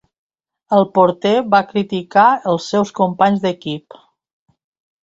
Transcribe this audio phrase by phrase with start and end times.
[0.77, 4.05] El porter va criticar els seus companys d'equip.